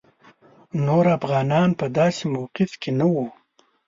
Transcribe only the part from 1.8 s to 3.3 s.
داسې موقف کې نه وو.